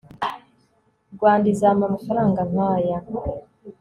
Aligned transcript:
Rwanda 1.15 1.45
izampa 1.53 1.83
amafaranga 1.89 2.39
nkaya 2.49 2.97